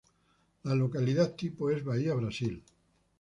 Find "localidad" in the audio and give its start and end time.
0.73-1.35